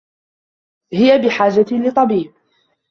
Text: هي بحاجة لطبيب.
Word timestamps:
هي 0.93 1.17
بحاجة 1.17 1.65
لطبيب. 1.77 2.33